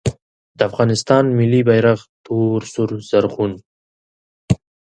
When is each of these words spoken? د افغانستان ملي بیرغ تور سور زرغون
د 0.57 0.59
افغانستان 0.69 1.23
ملي 1.37 1.61
بیرغ 1.67 1.99
تور 2.25 2.59
سور 2.73 2.89
زرغون 3.09 3.53